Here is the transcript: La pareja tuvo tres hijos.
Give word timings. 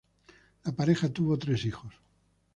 La 0.65 0.71
pareja 0.71 1.13
tuvo 1.13 1.37
tres 1.37 1.63
hijos. 1.63 1.93